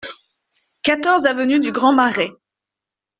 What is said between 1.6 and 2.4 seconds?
Grand Marais